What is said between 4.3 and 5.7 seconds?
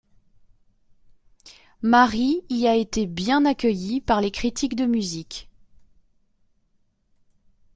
critiques de musique.